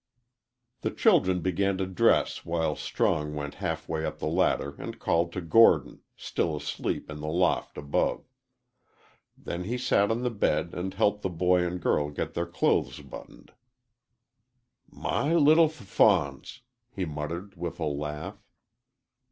[0.81, 5.31] The children began to dress while Strong went half way up the ladder and called
[5.33, 8.25] to Gordon, still asleep in the loft above.
[9.37, 12.99] Then he sat on the bed and helped the boy and girl get their clothes
[13.01, 13.53] buttoned..
[14.89, 18.37] "My little f fawns!" he muttered, with a laugh.